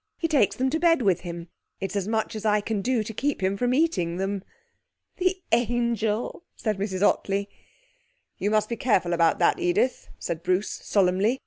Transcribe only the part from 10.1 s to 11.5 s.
said Bruce solemnly.